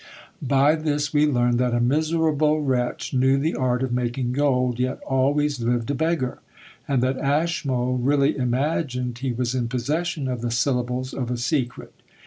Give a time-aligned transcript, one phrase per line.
[0.41, 4.99] By this we learn that a miserable wretch knew the art of making gold, yet
[5.01, 6.39] always lived a beggar;
[6.87, 11.93] and that Ashmole really imagined he was in possession of the syllables of a secret!